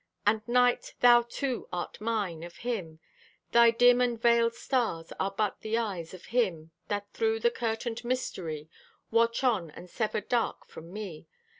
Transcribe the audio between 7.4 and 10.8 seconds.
curtained mystery Watch on and sever dark